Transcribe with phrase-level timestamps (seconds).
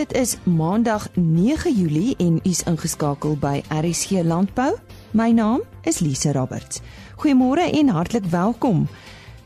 [0.00, 4.70] Dit is Maandag 9 Julie en u's ingeskakel by RSG Landbou.
[5.12, 6.80] My naam is Lise Roberts.
[7.20, 8.86] Goeiemôre en hartlik welkom.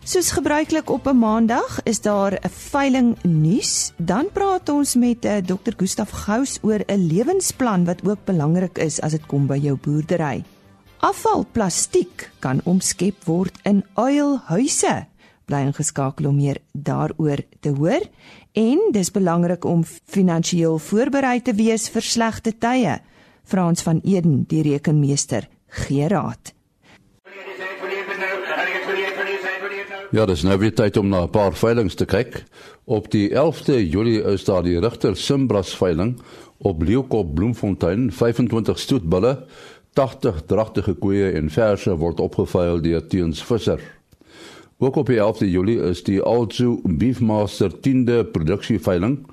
[0.07, 3.93] Soos gebruiklik op 'n Maandag is daar 'n veiling nuus.
[3.97, 5.75] Dan praat ons met uh, eh, Dr.
[5.77, 10.45] Gustaf Gous oor 'n lewensplan wat ook belangrik is as dit kom by jou boerdery.
[10.99, 15.07] Afvalplastiek kan omskep word in uilhuise.
[15.45, 18.01] Bly ingeskakel om meer daaroor te hoor
[18.55, 22.99] en dis belangrik om finansiëel voorberei te wees vir slegte tye.
[23.45, 25.49] Frans van Eden, die rekenmeester,
[25.85, 26.55] gee raad.
[30.15, 32.45] Ja, dis nou weer tyd om na 'n paar veilinge te kyk.
[32.85, 36.21] Op die 11de Julie is daar die Rigter Simbras veiling
[36.59, 39.45] op Leeukop Bloemfontein, 25 stoetbulle,
[39.93, 43.81] 80 dragtige koeie en verse word opgeveil deur Teens Visser.
[44.79, 49.27] Ook op die 11de Julie is die Alzu Beefmaster 10de produksieveiling.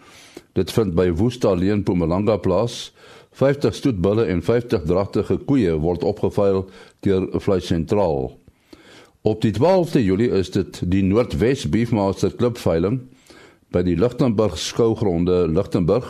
[0.53, 2.93] Dit vind by Woesta Leen Mpumalanga plaas.
[3.31, 6.67] 50 stoetbulle en 50 dragtige koeie word opgeveil
[6.99, 8.37] deur Vleis Sentraal.
[9.21, 12.99] Op die 12de Julie is dit die Noordwes Beefmaster Klub veiling
[13.73, 16.05] by die Lichtenburg skougronde Lichtenburg.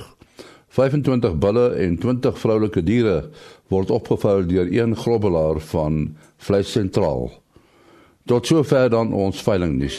[0.75, 3.29] 25 bulle en 20 vroulike diere
[3.71, 7.29] word opgeveil deur een grobbelaar van Vleis Sentraal.
[8.25, 9.97] Tot sover dan ons veilingnuus.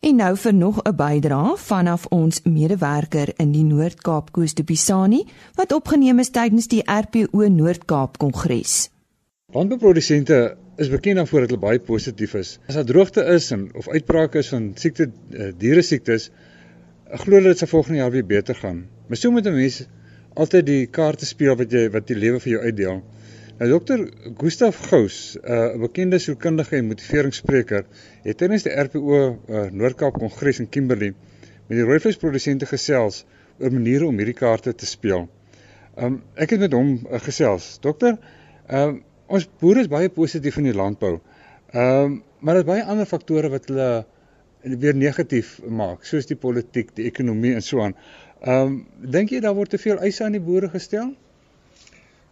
[0.00, 5.24] En nou vir nog 'n bydrae vanaf ons medewerker in die Noord-Kaap Koos de Pisani
[5.54, 8.90] wat opgeneem is tydens die RPO Noord-Kaap Kongres.
[9.52, 12.58] Landbouprodusente is bekend daarvoor dat hulle baie positief is.
[12.66, 16.30] As daar droogte is en of uitbrake is van siekte uh, diere siektes,
[17.10, 18.86] glo hulle dit sal volgende jaar weer beter gaan.
[19.06, 19.86] Maar so moet 'n mens
[20.34, 23.02] altyd die kaarte speel wat jy wat die lewe vir jou uitdeel.
[23.58, 24.04] Nou dokter
[24.38, 27.88] Gustaf Gous, uh, 'n bekende sielkundige en motiveringsspreker,
[28.22, 31.08] het tydens die RPO uh, Noord-Kaap Kongres in Kimberley
[31.66, 33.24] met die rooivleisprodusente gesels
[33.58, 35.26] oor maniere om hierdie kaarte te speel.
[35.98, 37.66] Um ek het met hom uh, gesels.
[37.82, 38.14] Dokter,
[38.70, 41.16] um ons boere is baie positief in die landbou.
[41.74, 44.06] Um maar daar is baie ander faktore wat hulle
[44.62, 47.98] weer negatief maak, soos die politiek, die ekonomie en so aan.
[48.38, 51.16] Um dink jy daar word te veel eise aan die boere gestel?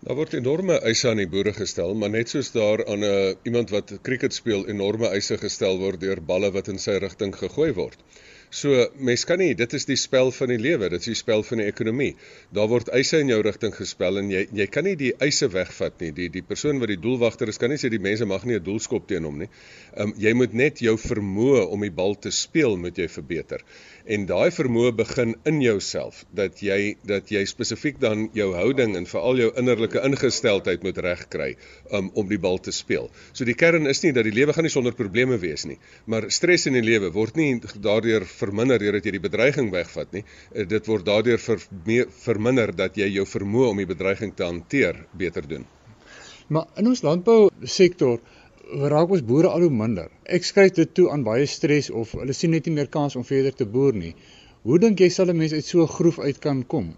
[0.07, 3.31] Daar word enorme eise aan die boere gestel, maar net soos daar aan 'n uh,
[3.49, 7.73] iemand wat cricket speel enorme eise gestel word deur balle wat in sy rigting gegooi
[7.79, 8.05] word.
[8.51, 11.43] So mens kan nie, dit is die spel van die lewe, dit is die spel
[11.47, 12.13] van die ekonomie.
[12.55, 16.01] Daar word eise in jou rigting gespel en jy jy kan nie die eise wegvat
[16.01, 16.13] nie.
[16.17, 18.65] Die die persoon wat die doelwagter is, kan nie sê die mense mag nie 'n
[18.65, 19.51] doelskop teen hom nie.
[19.97, 23.63] Ehm um, jy moet net jou vermoë om die bal te speel moet jy verbeter
[24.07, 29.07] en daai vermoë begin in jouself dat jy dat jy spesifiek dan jou houding en
[29.11, 31.49] veral jou innerlike ingesteldheid moet regkry
[31.91, 33.11] um, om die bal te speel.
[33.35, 36.29] So die kern is nie dat die lewe gaan nie sonder probleme wees nie, maar
[36.31, 40.25] stres in die lewe word nie daardeur verminder deurdat jy die bedreiging wegvat nie.
[40.53, 44.45] Uh, dit word daardeur ver, mee, verminder dat jy jou vermoë om die bedreiging te
[44.45, 45.67] hanteer beter doen.
[46.49, 48.21] Maar in ons landbou sektor
[48.93, 50.11] raak ons boere al hoe minder.
[50.27, 53.27] Ek skryf dit toe aan baie stres of hulle sien net nie meer kans om
[53.27, 54.15] verder te boer nie.
[54.67, 56.95] Hoe dink jy sal 'n mens uit so 'n groef uit kan kom?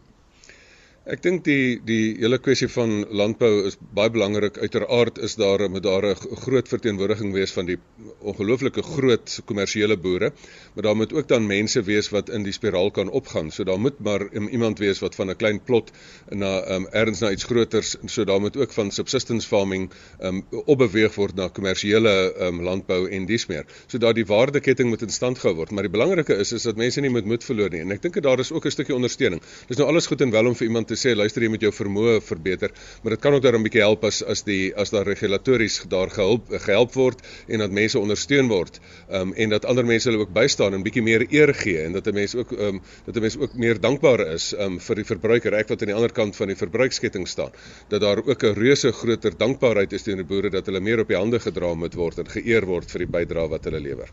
[1.08, 4.58] Ek dink die die hele kwessie van landbou is baie belangrik.
[4.60, 7.78] Uiteraard is daar met daar 'n groot verteenwoordiging wees van die
[8.20, 10.32] ongelooflike groot kommersiële boere,
[10.74, 13.50] maar daar moet ook dan mense wees wat in die spiraal kan opgaan.
[13.50, 15.91] So daar moet maar iemand wees wat van 'n klein plot
[16.30, 21.14] na um, erns na iets groters, so daar moet ook van subsistence farming um, opbeweeg
[21.14, 23.64] word na kommersiële um, landbou en dis meer.
[23.86, 26.76] So daar die waardeketting moet in stand gehou word, maar die belangrike is is dat
[26.76, 27.80] mense nie moet moed verloor nie.
[27.80, 29.42] En ek dink daar is ook 'n stukkie ondersteuning.
[29.68, 31.70] Dis nou alles goed en wel om vir iemand te sê luister jy met jou
[31.72, 32.72] vermoë verbeter,
[33.03, 36.10] maar dit kan ook daarom 'n bietjie help as as die as daar regulatories daar
[36.10, 38.81] gehelp gehelp word en dat mense ondersteun word.
[39.09, 41.92] Ehm um, en dat ander mense hulle ook bystaan en bietjie meer eer gee en
[41.92, 44.81] dat 'n mens ook ehm um, dat 'n mens ook meer dankbaar is ehm um,
[44.81, 47.50] vir die verbruiker, ek wat aan die ander kant van die verbruiksketting staan.
[47.88, 51.09] Dat daar ook 'n reuse groter dankbaarheid is teenoor die boere dat hulle meer op
[51.09, 54.09] die hande gedra moet word en geëer word vir die bydrae wat hulle lewer.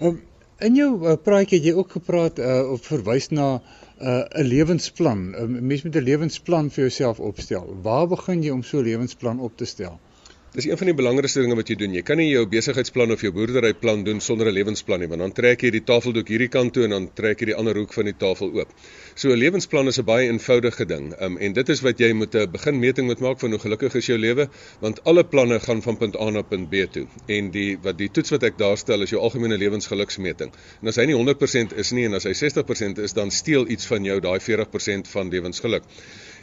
[0.00, 0.22] Ehm um,
[0.58, 3.60] in jou uh, praatjie het jy ook gepraat uh, of verwys na
[3.98, 5.20] 'n uh, lewensplan.
[5.32, 7.76] 'n uh, Mens moet 'n lewensplan vir jouself opstel.
[7.82, 10.00] Waar begin jy om so 'n lewensplan op te stel?
[10.56, 11.92] Dis een van die belangrikste dinge wat jy doen.
[11.92, 15.34] Jy kan nie jou besigheidsplan of jou boerderyplan doen sonder 'n lewensplan nie, want dan
[15.38, 18.08] trek jy die tafeldoek hierdie kant toe en dan trek jy die ander hoek van
[18.08, 18.72] die tafel oop.
[19.14, 21.12] So 'n lewensplan is 'n baie eenvoudige ding.
[21.20, 23.58] Um, en dit is wat jy moet 'n uh, begin meting moet maak van hoe
[23.58, 24.48] gelukkig is jou lewe,
[24.80, 27.06] want alle planne gaan van punt A na punt B toe.
[27.26, 30.52] En die wat die toets wat ek daarstel is jou algemene lewensgeluksmeting.
[30.80, 33.86] En as hy nie 100% is nie en as hy 60% is, dan steel iets
[33.86, 35.82] van jou daai 40% van lewensgeluk.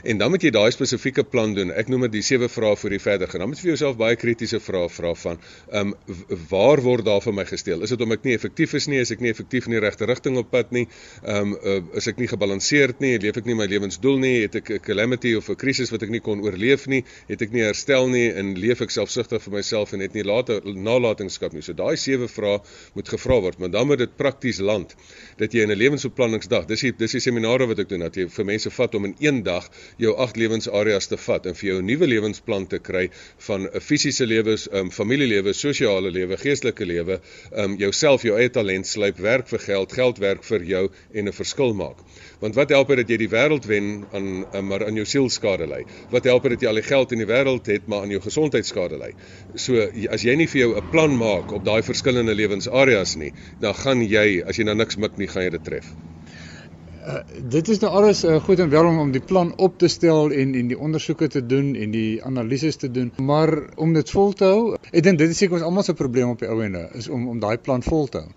[0.04, 1.70] En dan moet jy daai spesifieke plan doen.
[1.72, 3.46] Ek noem dit die sewe vrae vir die verder gaan.
[3.46, 5.38] Dan moet jy vir jouself baie kritiese vrae vra van,
[5.72, 6.18] ehm um,
[6.52, 7.86] waar word daar vir my gesteel?
[7.88, 10.08] Is dit om ek nie effektief is nie, is ek nie effektief in die regte
[10.10, 10.84] rigting op pad nie?
[11.22, 13.14] Ehm um, uh, is ek nie gebalanseerd nie?
[13.24, 14.34] Leef ek nie my lewensdoel nie?
[14.44, 17.04] Het ek 'n calamity of 'n krisis wat ek nie kon oorleef nie?
[17.32, 20.60] Het ek nie herstel nie en leef ek selfsugtig vir myself en het nie later
[20.66, 21.62] nalatenskap nie?
[21.62, 22.60] So daai sewe vrae
[22.94, 24.96] moet gevra word, maar dan moet dit prakties land
[25.38, 28.28] dat jy in 'n lewensbeplanningsdag, dis die dis die seminare wat ek doen dat jy
[28.28, 31.78] vir mense vat om in een dag jou agt lewensareas te vat en vir jou
[31.82, 33.10] 'n nuwe lewensplan te kry
[33.48, 37.20] van 'n fisiese lewe, um, familielewe, sosiale lewe, geestelike lewe,
[37.52, 41.32] um jouself, jou eie talent slyp, werk vir geld, geld werk vir jou en 'n
[41.32, 41.98] verskil maak.
[42.40, 45.30] Want wat help dit dat jy die wêreld wen aan um, maar aan jou siel
[45.30, 45.84] skade lê?
[46.10, 48.22] Wat help dit dat jy al die geld in die wêreld het maar aan jou
[48.22, 49.12] gesondheid skade lê?
[49.56, 53.74] So as jy nie vir jou 'n plan maak op daai verskillende lewensareas nie, dan
[53.74, 55.86] gaan jy as jy nou niks mik nie, gaan jy dit tref.
[57.04, 57.20] Uh,
[57.52, 60.32] dit is nou alles uh, goed en wel om om die plan op te stel
[60.32, 64.32] en en die ondersoeke te doen en die analises te doen, maar om dit vol
[64.40, 66.86] te hou, ek dink dit is seker ons almal se probleem op die ou ende
[67.00, 68.32] is om om daai plan vol te hou.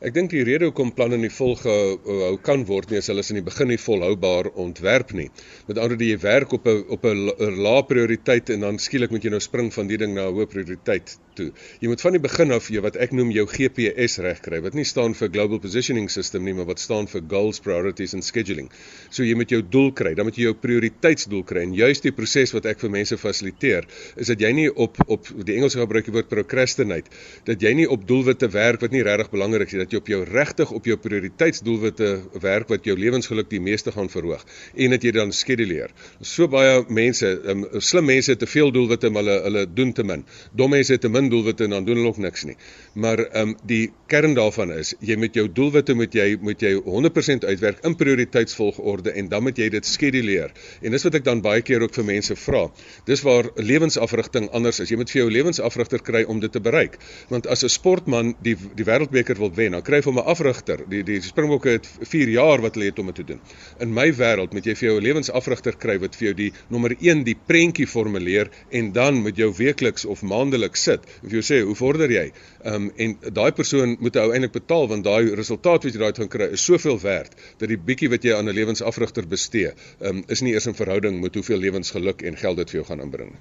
[0.00, 3.40] Ek dink die rede hoekom planne nie volgehou kan word nie is hulle is in
[3.40, 5.28] die begin nie volhoubaar ontwerp nie.
[5.68, 9.24] Met ander woorde jy werk op 'n op 'n lae prioriteit en dan skielik moet
[9.24, 11.48] jy nou spring van die ding na 'n hoë prioriteit toe.
[11.82, 14.60] Jy moet van die begin af jy wat ek noem jou GPS reg kry.
[14.64, 18.24] Wat nie staan vir Global Positioning System nie, maar wat staan vir Goals, Priorities and
[18.26, 18.70] Scheduling.
[19.10, 21.66] So jy moet jou doel kry, dan moet jy jou prioriteitsdoel kry.
[21.68, 25.28] En juist die proses wat ek vir mense fasiliteer, is dat jy nie op op
[25.46, 27.12] die Engelse gebruik die woord procrastinate,
[27.46, 30.10] dat jy nie op doelwitte werk wat nie regtig belangrik is nie, dat jy op
[30.10, 32.10] jou regtig op jou prioriteitsdoelwitte
[32.42, 34.44] werk wat jou lewensgeluk die meeste gaan verhoog
[34.74, 35.92] en dat jy dan skeduleer.
[36.20, 40.04] So baie mense, um, slim mense het te veel doelwitte maar hulle hulle doen te
[40.06, 40.24] min.
[40.56, 42.56] Dom mense het te min doelwitte en dan doen hulle ook niks nie.
[42.94, 46.74] Maar ehm um, die kern daarvan is jy met jou doelwitte moet jy moet jy
[46.84, 50.52] 100% uitwerk in prioriteitsvolgorde en dan moet jy dit skeduleer.
[50.82, 52.66] En dis wat ek dan baie keer ook vir mense vra.
[53.06, 54.90] Dis waar lewensafrigting anders is.
[54.90, 56.98] Jy moet vir jou lewensafrigter kry om dit te bereik.
[57.28, 60.84] Want as 'n sportman die die wêreldbeker wil wen, dan kry hy van 'n afrigter.
[60.88, 63.40] Die die Springbokke het 4 jaar wat hulle het om dit te doen.
[63.80, 67.24] In my wêreld moet jy vir jou lewensafrigter kry wat vir jou die nommer 1
[67.24, 71.74] die prentjie formuleer en dan moet jou weekliks of maandeliks sit of jy sê hoe
[71.74, 72.24] vorder jy?
[72.64, 76.22] Ehm um, en daai persoon moet ou eintlik betaal want daai resultaat wat jy daaruit
[76.22, 80.16] gaan kry is soveel werd dat die bietjie wat jy aan 'n lewensafrigter bestee, ehm
[80.16, 83.00] um, is nie eers in verhouding met hoeveel lewensgeluk en geld dit vir jou gaan
[83.00, 83.32] inbring.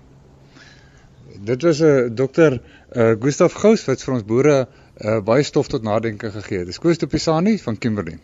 [1.43, 2.61] Dit was 'n uh, dokter
[2.95, 4.67] uh, Gustaf Gous wat vir ons boere
[5.01, 6.67] uh, baie stof tot nadenke gegee het.
[6.67, 8.19] Dis Koos de Pisani van Kimberley.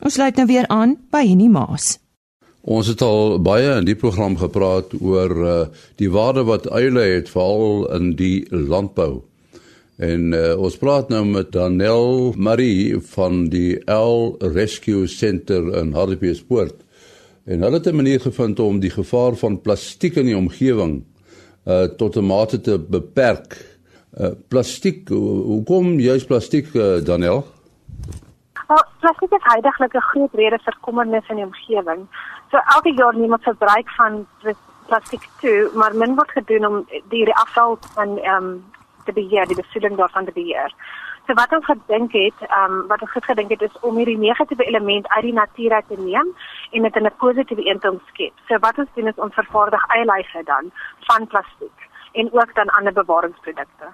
[0.00, 2.05] Ons sluit nou weer aan by Henny Maas.
[2.66, 5.58] Ons het al baie in die program gepraat oor uh,
[6.02, 9.22] die waarde wat uile het veral in die landbou.
[10.02, 16.82] En uh, ons praat nou met Danel Marie van die L Rescue Center in Hartbeespoort.
[17.46, 21.04] En hulle het 'n manier gevind om die gevaar van plastiek in die omgewing
[21.66, 23.78] uh tot 'n mate te beperk.
[24.18, 27.46] Uh plastiek, hoekom juist plastiek uh, Danel?
[28.68, 32.08] Well, plastiek is heidaglik 'n groot rede vir kommernis in die omgewing.
[32.50, 34.26] So elke jaar neem ons verbruik van
[34.86, 36.76] plastiek toe, maar min word gedoen om
[37.10, 38.64] die afval van um,
[39.04, 40.74] te beheer, die besoedeling daarvan te beheer.
[41.26, 45.08] So wat ons gedink het, um, wat ons gedink het is om hierdie negatiewe element
[45.08, 46.28] uit die natuur uit te neem
[46.70, 48.34] en dit in 'n positiewe een te omskep.
[48.48, 50.70] So wat ons doen is ons vervaardig eilyse dan
[51.08, 51.78] van plastiek
[52.12, 53.86] en ook dan ander bewaringsprodukte.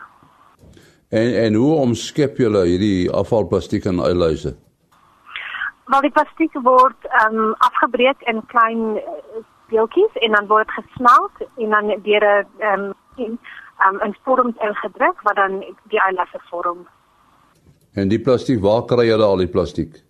[1.09, 4.57] En en hoe omskep julle hierdie afvalplastiek in eilyse?
[5.85, 11.37] Maar die plastiek word ehm um, afgebreek in klein uh, deeltjies en dan word gesmelt
[11.57, 13.39] en dan deur 'n ehm um,
[13.87, 16.87] um, in vorms ingedruk wat dan die eilasse vorm.
[17.93, 20.01] En die plastiek, waar kry jy al die plastiek?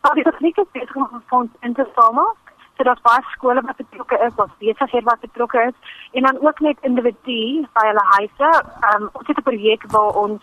[0.00, 2.34] Al die plastiek is beter om van in te samel.
[2.76, 6.60] So dat baie skole wat betrokke is, of besighede wat betrokke is en dan ook
[6.60, 8.50] net individue by hulle huise.
[8.88, 10.42] Ehm um, ons het 'n projek waar ons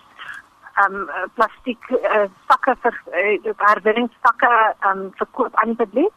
[0.85, 4.53] um plastiek uh, sakke vir uh, herwinningssakke
[4.91, 6.15] um verkoop aan die publiek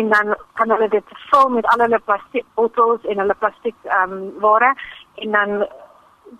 [0.00, 4.16] en dan kan hulle dit vul met al hulle plastiek bottels en hulle plastiek um
[4.44, 4.74] ware
[5.24, 5.66] en dan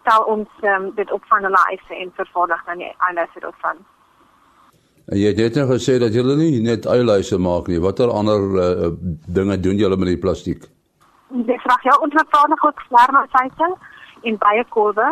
[0.06, 3.82] sal ons um, dit op van hulle eise en vervaardig dan die eilyse daarvan.
[5.06, 7.78] En jy het net nou gesê dat julle nie net eilyse maak nie.
[7.82, 8.90] Watter ander uh,
[9.38, 10.66] dinge doen julle met die plastiek?
[11.46, 13.70] Dis reg ja, ons vervaardig ook slermsyte
[14.26, 15.06] en baie kolwe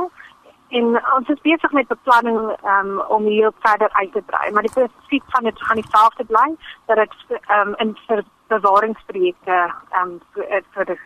[0.79, 2.39] en ons is besig met beplanning
[2.75, 6.49] um, om hier verder uit te brei maar die prinsip van dit gaan dieselfde bly
[6.91, 9.59] dat dit um, in vir bewaringsprojekte
[10.03, 11.01] um, vir vir die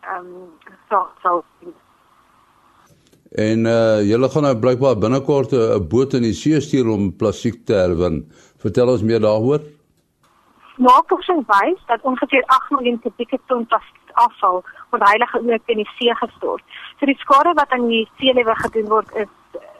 [0.00, 0.28] ehm
[0.88, 1.44] so so
[3.30, 7.64] En uh julle gaan nou blykbaar binnekort 'n boot in die see stuur om plastiek
[7.66, 8.26] te herwin.
[8.58, 9.60] Vertel ons meer daaroor.
[10.76, 13.66] navorsing wys dat ongeveer 8 miljoen kubieke ton
[14.12, 16.62] afval word heilige ook in die see gestort.
[17.00, 19.28] So die skade wat aan die seelewe gedoen word is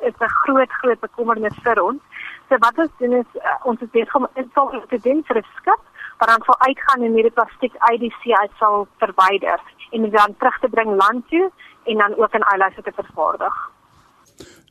[0.09, 2.01] is 'n groot groot bekommernis vir ons.
[2.49, 5.47] So wat ons doen is uh, ons is besig om insameling te doen vir 'n
[5.57, 5.83] skip
[6.19, 9.61] wat dan sal uitgaan en hierdie plastiek uit die see uit sal verwyder
[9.93, 11.51] en dit dan terug te bring land toe
[11.85, 13.55] en dan ook in eilandse te vervaardig.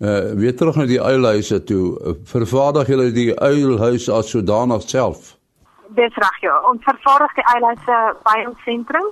[0.01, 2.15] Uh weer terug na die uilhuise toe.
[2.23, 5.35] Vervaardig julle die uilhuis as sodanig self?
[5.87, 6.59] Dis reg ja.
[6.69, 9.09] Ons vervaardig die eilandse by ons sentrum.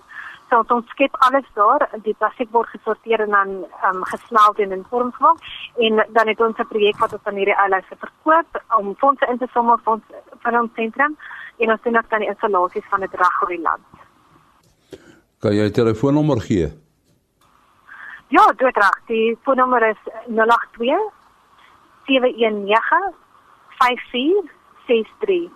[0.50, 3.50] So ons skep alles daar, die plastiek word gesorteer en dan
[3.89, 5.39] um, gesmelt en in vorm gemaak
[5.84, 9.38] en dan het ons 'n projek wat ons aan hierdie eilandse verkoop om fondse in
[9.38, 10.04] te samel vir ons
[10.44, 11.18] vir ons sentrum
[11.58, 13.86] en ons doen ook dan die installasies van dit reg oor die land.
[15.42, 16.68] Kan jy 'n telefoonnommer gee?
[18.30, 19.00] Ja, dit reg.
[19.08, 21.12] Die telefoonnommer is 082
[22.06, 23.13] 719
[23.80, 25.51] 5463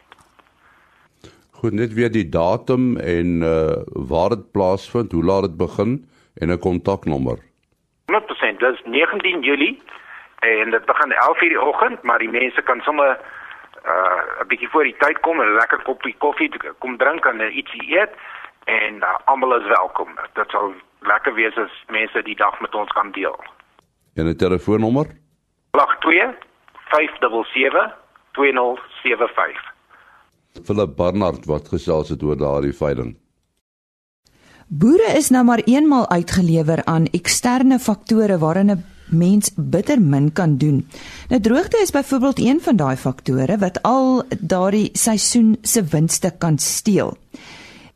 [1.57, 6.05] Goed, net weer die datum en uh, waar dit plaasvind, hoe laat dit begin
[6.41, 7.39] en 'n kontaknommer.
[8.13, 9.81] 100%, dis 19 Julie
[10.39, 13.19] en dit begin 11:00 die oggend, maar die mense kan sommer
[13.85, 17.41] uh 'n bietjie voor die tyd kom en 'n lekker koppie koffie kom drink en
[17.41, 18.13] ietsie eet
[18.65, 20.09] en uh, almal is welkom.
[20.33, 23.39] Dit sal lekker wees as mense die dag met ons kan deel.
[24.15, 25.07] En 'n telefoonnommer?
[25.71, 26.37] 82
[26.91, 27.97] 577
[28.33, 29.76] 2075.
[30.65, 33.17] Philip Barnard wat gesels het oor daardie veiling.
[34.69, 40.57] Boere is nou maar eenmal uitgelewer aan eksterne faktore waarin 'n mens bitter min kan
[40.57, 40.89] doen.
[41.29, 46.59] Nou droogte is byvoorbeeld een van daai faktore wat al daardie seisoen se winste kan
[46.59, 47.17] steel.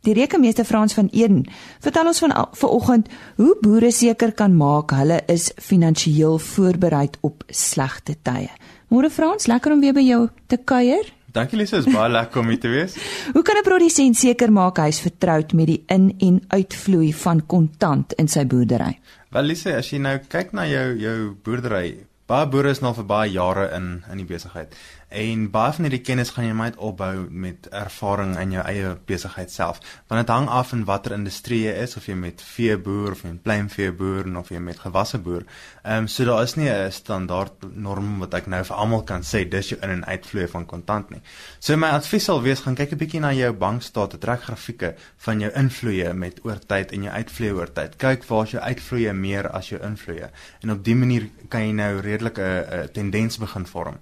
[0.01, 1.45] Die rekenmeester Frans van Eden
[1.81, 8.17] vertel ons van vanoggend hoe boere seker kan maak hulle is finansiëel voorberei op slegte
[8.23, 8.49] tye.
[8.89, 11.13] Môre Frans, lekker om weer by jou te kuier.
[11.33, 12.97] Dankie Lisa, is baie lekker om hier te wees.
[13.35, 17.43] hoe kan 'n produsent seker maak hy is vertroud met die in- en uitvloei van
[17.47, 18.99] kontant in sy boerdery?
[19.31, 21.97] Wel Lisa, as jy nou kyk na jou jou boerdery,
[22.27, 24.75] baie boere is nou vir baie jare in in die besigheid.
[25.11, 29.51] En baie van hierdie kennis gaan jy net opbou met ervaring in jou eie besigheid
[29.51, 29.81] self.
[30.07, 33.25] Want dit hang af van watter industrie jy is of jy met vee boer of
[33.25, 35.43] jy met pluimvee boer of jy met gewasse boer.
[35.83, 39.23] Ehm um, so daar is nie 'n standaard norm wat ek nou vir almal kan
[39.23, 41.23] sê dis jou in en uitvloei van kontant nie.
[41.59, 45.41] So my advies sal wees gaan kyk 'n bietjie na jou bankstate, trek grafieke van
[45.41, 47.97] jou invloeye met oor tyd en jou uitvloeye oor tyd.
[47.97, 50.31] Kyk waar is jou uitvloeye meer as jou invloeye.
[50.63, 53.99] En op dië manier kan jy nou redelik 'n tendens begin vorm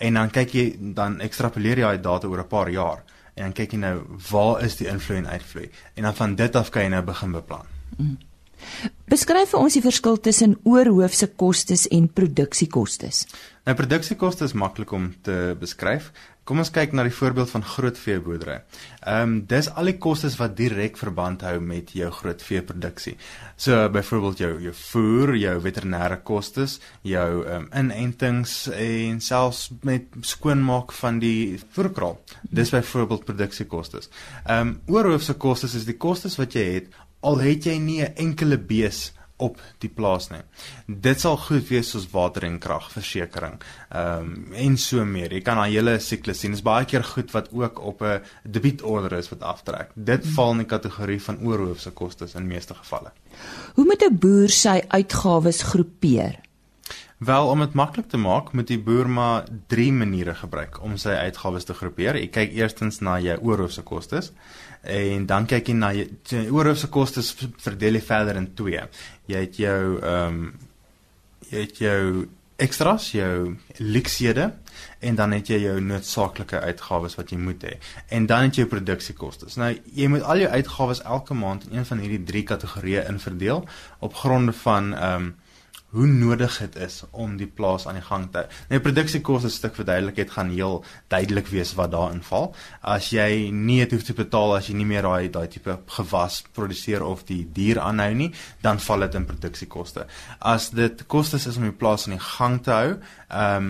[0.00, 0.66] en dan kyk jy
[0.96, 3.04] dan ekstrapoleer jy daai data oor 'n paar jaar
[3.34, 3.96] en dan kyk jy nou
[4.30, 7.32] waar is die invloed en uitvloei en dan van dit af kan jy nou begin
[7.32, 7.66] beplan.
[7.96, 8.18] Mm.
[9.10, 13.26] Beskryf vir ons die verskil tussen oorhoofse kostes en produksiekostes.
[13.66, 16.12] Nou produksiekoste is maklik om te beskryf.
[16.50, 18.56] Kom ons kyk na die voorbeeld van groot veeboerdery.
[19.06, 23.14] Ehm um, dis al die kostes wat direk verband hou met jou groot veeproduksie.
[23.54, 30.10] So byvoorbeeld jou jou voer, jou veterinêre kostes, jou ehm um, inentings en selfs met
[30.26, 32.18] skoonmaak van die voerkraal.
[32.42, 34.10] Dis byvoorbeeld produksiekostes.
[34.42, 36.90] Ehm um, oorhoofse kostes is die kostes wat jy het
[37.20, 39.12] al het jy nie 'n enkele bees
[39.46, 40.42] op die plaas nie.
[40.86, 43.60] Dit sal goed wees soos water en kragversekering.
[43.90, 45.32] Ehm um, en so meer.
[45.32, 46.52] Jy kan daai hele siklus sien.
[46.54, 49.90] Dit is baie keer goed wat ook op 'n debietorder is wat aftrek.
[49.94, 50.34] Dit hmm.
[50.34, 53.12] val in die kategorie van oorhoofse kostes in meeste gevalle.
[53.74, 56.38] Hoe moet 'n boer sy uitgawes groepeer?
[57.20, 61.12] Wel om dit maklik te maak, moet die boer maar drie maniere gebruik om sy
[61.26, 62.16] uitgawes te groepeer.
[62.16, 64.30] Jy kyk eerstens na jou oorhoofse kostes
[64.80, 66.06] en dan kyk jy na jou
[66.48, 68.86] oorhoofse kostes verdeel jy verder in twee.
[69.28, 70.46] Jy het jou ehm um,
[71.50, 72.00] jy het jou
[72.60, 74.48] ekstras, jou luksede
[75.04, 77.76] en dan het jy jou noodsaaklike uitgawes wat jy moet hê.
[78.08, 79.60] En dan het jy jou produksiekostes.
[79.60, 83.66] Nou jy moet al jou uitgawes elke maand in een van hierdie drie kategorieë inverdeel
[84.00, 85.32] op gronde van ehm um,
[85.90, 88.58] hoe nodig dit is om die plaas aan die gang te hou.
[88.70, 92.52] Nou produksiekoste stuk verduidelikheid gaan heel duidelik wees wat daarin val.
[92.80, 96.40] As jy nie het hoef te betaal as jy nie meer daai daai tipe gewas
[96.54, 98.30] produseer of die dier aanhou nie,
[98.62, 100.06] dan val dit in produksiekoste.
[100.38, 102.92] As dit kostes is om die plaas aan die gang te hou,
[103.30, 103.68] ehm um,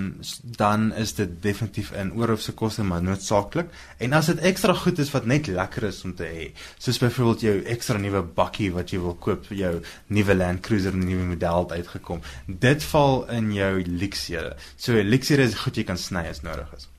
[0.56, 3.68] dan is dit definitief in oorhoofse koste maar noodsaaklik.
[3.98, 6.46] En as dit ekstra goed is wat net lekker is om te hê,
[6.78, 9.74] soos byvoorbeeld jou ekstra nuwe bakkie wat jy wil koop jou
[10.08, 12.24] nuwe Land Cruiser, nuwe model uitgekom kom.
[12.46, 14.56] Dit val in jou leksere.
[14.76, 16.90] So leksere is goed jy kan sny as nodig is.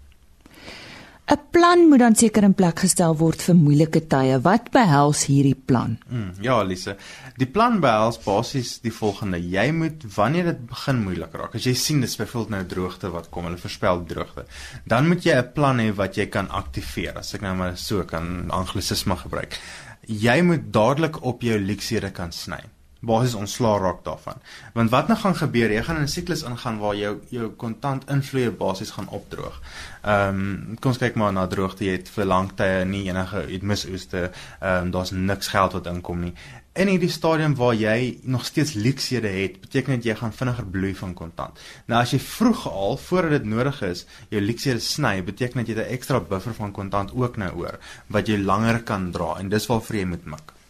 [1.32, 4.40] 'n Plan moet dan seker in plek gestel word vir moeilike tye.
[4.44, 5.94] Wat behels hierdie plan?
[6.10, 6.98] Mm, ja, Lise.
[7.40, 11.76] Die plan behels basies die volgende: Jy moet wanneer dit begin moeilik raak, as jy
[11.80, 14.46] sien dis byvoorbeeld nou droogte wat kom, hulle voorspel droogte,
[14.84, 17.16] dan moet jy 'n plan hê wat jy kan aktiveer.
[17.24, 19.60] As ek nou maar so kan anglisisme gebruik.
[20.08, 22.64] Jy moet dadelik op jou leksere kan sny
[23.02, 24.42] basies ontslaa raak daarvan.
[24.74, 25.72] Want wat nou gaan gebeur?
[25.74, 29.62] Jy gaan in 'n siklus ingaan waar jou jou kontant invloeye basies gaan opdroog.
[30.02, 31.86] Ehm um, kom ons kyk maar na droogte.
[31.86, 34.32] Jy het vir lang tye nie enige het misoeste.
[34.60, 36.34] Ehm um, daar's niks geld wat inkom nie.
[36.74, 40.94] In hierdie stadium waar jy nog steeds leksede het, beteken dit jy gaan vinniger bloei
[40.96, 41.60] van kontant.
[41.86, 45.82] Nou as jy vroeg al voordat dit nodig is, jou leksede sny, beteken dit jy
[45.82, 49.50] het 'n ekstra buffer van kontant ook nou oor wat jy langer kan dra en
[49.50, 50.61] dis waarvoor jy moet mik.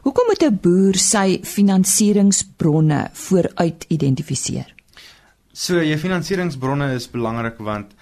[0.00, 4.74] Hoekom moet 'n boer sy finansieringsbronne vooruit identifiseer?
[5.52, 7.92] So, jou finansieringsbronne is belangrik want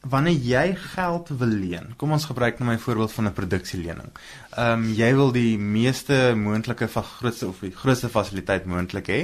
[0.00, 4.10] wanneer jy geld wil leen, kom ons gebruik nou my voorbeeld van 'n produksielening.
[4.58, 9.18] Ehm um, jy wil die meeste moontlike van grootste of die grootste fasiliteit moontlik hê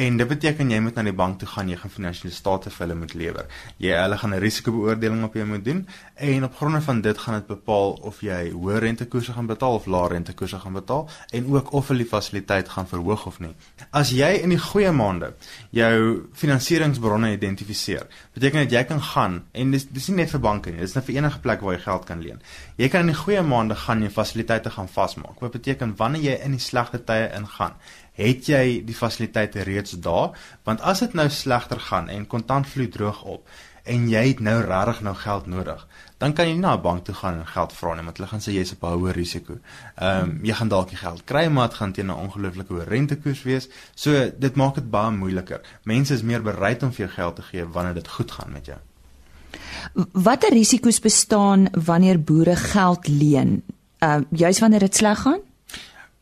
[0.00, 2.86] en dit beteken jy moet na die bank toe gaan, jy gaan finansiële state vir
[2.86, 3.50] hulle moet lewer.
[3.84, 7.34] Jy hulle gaan 'n risikobeoordeling op jou moet doen en op grond van dit gaan
[7.34, 11.72] dit bepaal of jy hoë rentekoerse gaan betaal of lae rentekoerse gaan betaal en ook
[11.72, 13.54] of hulle die fasiliteit gaan verhoog of nie.
[13.90, 15.34] As jy in die goeie maande
[15.70, 20.70] jou finansieringsbronne identifiseer, beteken dit jy kan gaan en dis dis nie net vir banke
[20.70, 22.40] nie, dis net vir enige plek waar jy geld kan leen.
[22.76, 25.40] Jy kan in die goeie maande gaan jou fasiliteit fasiliteite gaan vasmaak.
[25.40, 27.74] Wat beteken wanneer jy in die slegte tye ingaan,
[28.14, 33.22] het jy die fasiliteite reeds daar, want as dit nou slegter gaan en kontantvloei droog
[33.24, 33.48] op
[33.84, 35.86] en jy het nou regtig nou geld nodig,
[36.18, 38.28] dan kan jy nie na 'n bank toe gaan en geld vra nie, want hulle
[38.28, 39.58] gaan sê jy's op 'n hoë risiko.
[39.96, 42.88] Ehm um, jy gaan dalk die geld kry, maar dit gaan teen 'n ongelooflike hoë
[42.88, 43.68] rentekoers wees.
[43.94, 45.60] So dit maak dit baie moeiliker.
[45.84, 48.66] Mense is meer bereid om vir jou geld te gee wanneer dit goed gaan met
[48.66, 48.78] jou.
[50.12, 53.62] Watter risiko's bestaan wanneer boere geld leen?
[54.02, 55.40] Uh juis wanneer dit sleg gaan?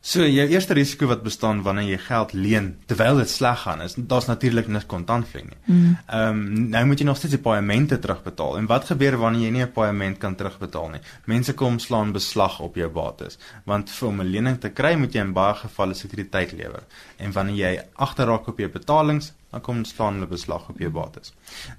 [0.01, 3.99] So jou eerste risiko wat bestaan wanneer jy geld leen terwyl dit sleg gaan is
[3.99, 5.59] daar's natuurlik niks kontantvloei nie.
[5.67, 5.97] Mm.
[6.07, 6.47] Ehm mm.
[6.57, 8.57] um, nou moet jy nog steeds die paemente terugbetaal.
[8.57, 11.01] En wat gebeur wanneer jy nie 'n paement kan terugbetaal nie?
[11.27, 13.39] Mense kom slaan beslag op jou bates.
[13.65, 16.83] Want vir om 'n lening te kry moet jy in baie gevalle sekuriteit lewer.
[17.19, 21.33] En wanneer jy agterraak op jou betalings, dan kom staan hulle beslag op jou bates.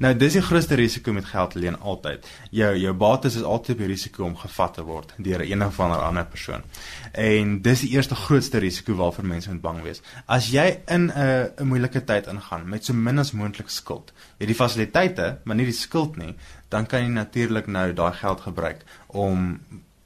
[0.03, 2.27] Nou dis die grootste risiko met geld leen altyd.
[2.51, 5.79] Jou jou bates is altyd op die risiko om gevat te word deur een of
[5.79, 6.65] ander ander persoon.
[7.11, 10.01] En dis die eerste grootste risiko waarvoor mense moet bang wees.
[10.25, 14.45] As jy in 'n 'n moeilike tyd ingaan met so min as moontlik skuld, jy
[14.45, 16.35] die fasiliteite, maar nie die skuld nie,
[16.69, 19.59] dan kan jy natuurlik nou daai geld gebruik om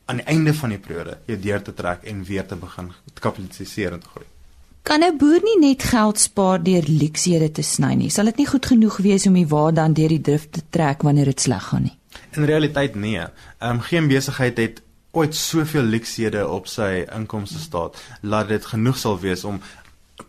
[0.06, 3.93] aan die einde van die periode jou deur te trek en weer te begin kapitaliseer
[3.93, 4.35] en te groei.
[4.86, 8.10] Kan 'n boer nie net geld spaar deur leksede te sny nie?
[8.10, 11.02] Sal dit nie goed genoeg wees om die waar dan deur die drif te trek
[11.02, 11.98] wanneer dit sleg gaan nie?
[12.38, 13.17] In realiteit nee.
[13.17, 18.98] Ehm um, geen besigheid het ooit soveel leksede op sy inkomste staat laat dit genoeg
[18.98, 19.60] sal wees om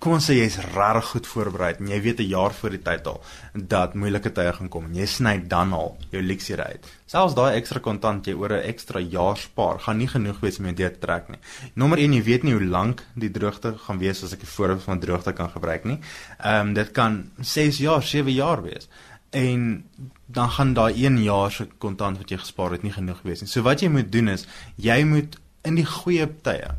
[0.02, 3.06] kom ons sê jy's regtig goed voorberei en jy weet 'n jaar voor die tyd
[3.06, 3.20] al
[3.54, 6.86] dat moeilike tye gaan kom en jy sny dan al jou leksiere uit.
[7.06, 10.64] Selfs daai ekstra kontant jy oor 'n ekstra jaar spaar, gaan nie genoeg wees om
[10.64, 11.38] jou deur te trek nie.
[11.74, 14.82] Nommer 1, jy weet nie hoe lank die droogte gaan wees as ek 'n voorbeeld
[14.82, 16.00] van droogte kan gebruik nie.
[16.38, 18.88] Ehm um, dit kan 6 jaar, 7 jaar wees.
[19.30, 19.84] En
[20.26, 23.48] dan gaan daai 1 jaar se kontant wat jy gespaar het nie genoeg wees nie.
[23.48, 24.46] So wat jy moet doen is
[24.76, 26.74] jy moet in die goeie tye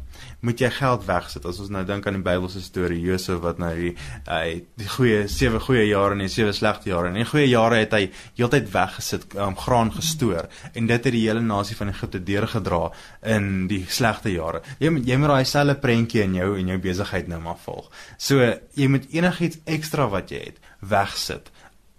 [0.46, 1.46] moet jy geld wegsit.
[1.50, 3.92] As ons nou dink aan die Bybelse storie Josef wat nou die
[4.28, 7.12] hy die goeie sewe goeie jare en die sewe slegte jare.
[7.12, 8.04] In die goeie jare het hy
[8.38, 12.82] heeltyd weggesit, um, graan gestoor en dit het die hele nasie van Egipte deurgedra
[13.36, 14.64] in die slegte jare.
[14.84, 17.92] Jy moet jy moet daai selfe prentjie in jou en jou besigheid nou maar volg.
[18.22, 18.42] So
[18.78, 21.54] jy moet enigiets ekstra wat jy het wegsit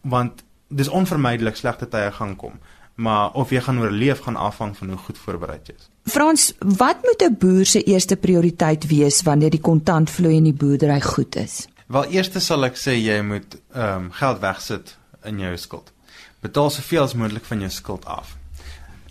[0.08, 2.60] want dis onvermydelik slegte tye gaan kom
[2.98, 5.86] maar of jy gaan oorleef gaan afhang van hoe goed voorberei jy is.
[6.08, 11.00] Frans, wat moet 'n boer se eerste prioriteit wees wanneer die kontantvloei in die boerdery
[11.00, 11.66] goed is?
[11.86, 15.92] Wel, eerste sal ek sê jy moet ehm um, geld wegsit in jou skuld.
[16.40, 18.36] Betaal soveel as moontlik van jou skuld af.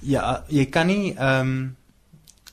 [0.02, 1.76] Ja, jy kan nie ehm um,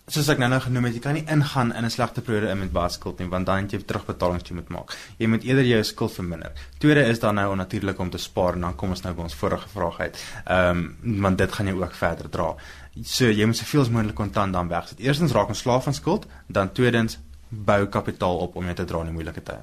[0.07, 2.59] soos ek nou nou genoem het, jy kan nie ingaan in 'n slegte periode in
[2.59, 4.97] met baie skuld nie, want dan het jy terugbetalings jy moet maak.
[5.19, 6.53] Jy moet eerder jou skuld verminder.
[6.79, 9.35] Tweede is dan nou natuurlik om te spaar en dan kom ons nou by ons
[9.35, 10.25] vorige vraag uit.
[10.47, 12.55] Ehm um, want dit gaan jy ook verder dra.
[13.03, 15.01] So jy moet soveel as moontlik kontant dan wegsit.
[15.03, 19.03] Eerstens raak ons slaaf van skuld, dan tweedens bou kapitaal op om jou te dra
[19.03, 19.63] in moeilike tye.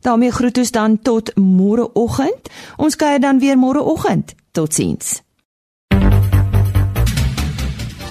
[0.01, 2.49] daarmee groet ons dan tot môreoggend.
[2.77, 4.35] Ons kuier dan weer môreoggend.
[4.51, 5.21] Totsiens.